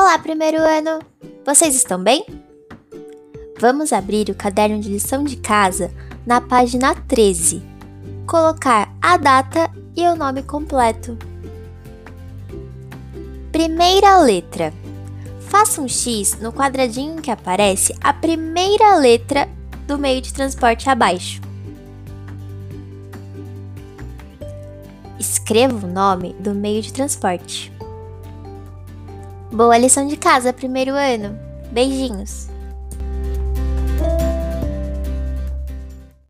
Olá, 0.00 0.16
primeiro 0.16 0.58
ano! 0.58 1.00
Vocês 1.44 1.74
estão 1.74 2.00
bem? 2.00 2.24
Vamos 3.58 3.92
abrir 3.92 4.30
o 4.30 4.34
caderno 4.34 4.78
de 4.78 4.88
lição 4.88 5.24
de 5.24 5.34
casa 5.34 5.92
na 6.24 6.40
página 6.40 6.94
13. 6.94 7.60
Colocar 8.24 8.94
a 9.02 9.16
data 9.16 9.68
e 9.96 10.06
o 10.06 10.14
nome 10.14 10.44
completo. 10.44 11.18
Primeira 13.50 14.20
letra. 14.20 14.72
Faça 15.40 15.82
um 15.82 15.88
X 15.88 16.38
no 16.40 16.52
quadradinho 16.52 17.20
que 17.20 17.32
aparece 17.32 17.92
a 18.00 18.12
primeira 18.12 18.94
letra 18.98 19.48
do 19.84 19.98
meio 19.98 20.22
de 20.22 20.32
transporte 20.32 20.88
abaixo. 20.88 21.40
Escreva 25.18 25.84
o 25.84 25.90
nome 25.90 26.34
do 26.34 26.54
meio 26.54 26.82
de 26.82 26.92
transporte. 26.92 27.76
Boa 29.50 29.78
lição 29.78 30.06
de 30.06 30.16
casa, 30.16 30.52
primeiro 30.52 30.92
ano. 30.92 31.38
Beijinhos! 31.72 32.48